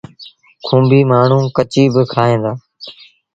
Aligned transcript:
کونڀيٚ 0.65 1.07
مآڻهوٚݩ 1.09 1.53
ڪچيٚ 1.57 1.91
با 1.93 2.03
کائيٚݩ 2.13 2.41
دآ۔ 2.43 2.51